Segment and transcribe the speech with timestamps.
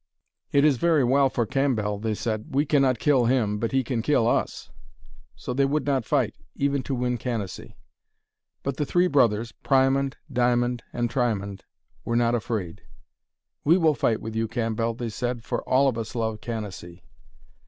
[0.51, 2.45] 'It is very well for Cambell,' they said.
[2.55, 4.71] 'We cannot kill him, but he can kill us.'
[5.35, 7.75] So they would not fight, even to win Canacee.
[8.63, 11.65] But the three brothers, Priamond, Diamond, and Triamond,
[12.03, 12.81] were not afraid.
[13.63, 17.03] 'We will fight with you, Cambell,' they said, 'for all of us love Canacee.'